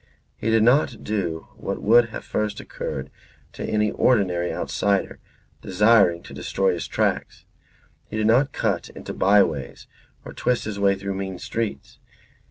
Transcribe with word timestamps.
He 0.35 0.49
did 0.49 0.63
not 0.63 1.03
do 1.03 1.49
what 1.57 1.79
would 1.83 2.09
have 2.09 2.23
first 2.25 2.59
occurred 2.59 3.11
to 3.53 3.63
any 3.63 3.91
ordinary 3.91 4.51
outsider 4.51 5.19
desiring 5.61 6.23
to 6.23 6.33
destroy 6.33 6.73
his 6.73 6.87
tracks. 6.87 7.45
He 8.09 8.17
did 8.17 8.25
not 8.25 8.51
cut 8.51 8.89
into 8.89 9.13
by 9.13 9.43
ways 9.43 9.85
or 10.25 10.33
twist 10.33 10.63
his 10.65 10.79
way 10.79 10.95
through 10.95 11.13
mean 11.13 11.37
streets. 11.37 11.99